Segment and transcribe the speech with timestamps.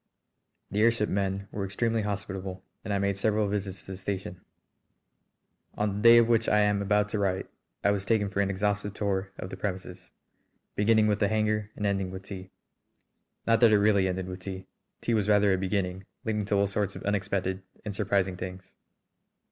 [0.71, 4.41] The airship men were extremely hospitable, and I made several visits to the station.
[5.75, 7.47] On the day of which I am about to write
[7.83, 10.11] I was taken for an exhaustive tour of the premises,
[10.75, 12.49] beginning with the hangar and ending with tea.
[13.45, 14.65] Not that it really ended with tea.
[15.01, 18.73] Tea was rather a beginning, leading to all sorts of unexpected and surprising things.